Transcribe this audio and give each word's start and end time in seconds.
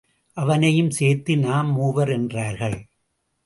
அவனையும் 0.33 0.89
சேர்த்து 0.89 1.37
நாம் 1.37 1.71
மூவர் 1.71 2.09
என்றார்கள். 2.09 2.85